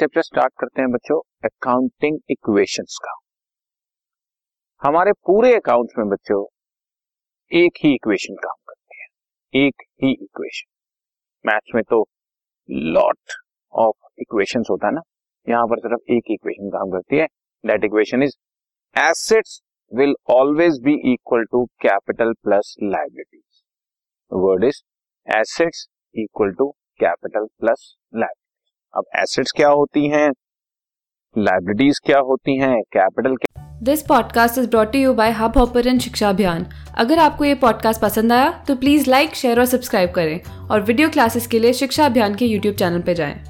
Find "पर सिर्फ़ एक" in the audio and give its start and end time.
15.66-16.24